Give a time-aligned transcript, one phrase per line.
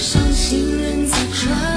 [0.00, 1.69] 伤行人在穿